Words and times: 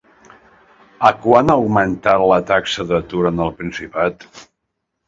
A 1.09 1.11
quant 1.25 1.53
ha 1.53 1.57
augmentat 1.65 2.27
la 2.35 2.41
taxa 2.53 2.89
d'atur 2.95 3.25
en 3.33 3.47
el 3.47 3.57
Principat? 3.63 4.29